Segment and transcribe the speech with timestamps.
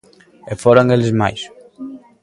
[0.51, 1.41] E foran eles mais!